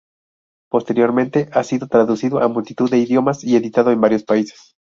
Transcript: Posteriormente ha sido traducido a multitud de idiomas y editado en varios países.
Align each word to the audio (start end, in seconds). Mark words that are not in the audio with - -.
Posteriormente 0.71 1.47
ha 1.53 1.63
sido 1.63 1.87
traducido 1.87 2.39
a 2.41 2.47
multitud 2.47 2.89
de 2.89 2.97
idiomas 2.97 3.43
y 3.43 3.55
editado 3.55 3.91
en 3.91 4.01
varios 4.01 4.23
países. 4.23 4.73